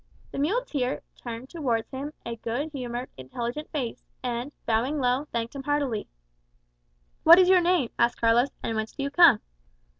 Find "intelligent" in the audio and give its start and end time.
3.17-3.69